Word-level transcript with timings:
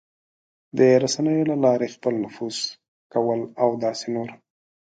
د 0.77 0.79
رسنیو 1.03 1.49
له 1.51 1.55
لارې 1.63 1.87
خپل 1.95 2.13
نفوذ 2.23 2.57
کول 3.13 3.39
او 3.63 3.69
داسې 3.83 4.07
نور... 4.15 4.29